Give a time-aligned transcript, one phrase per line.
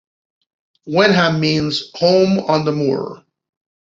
[0.87, 3.23] Wenham means "home on the moor".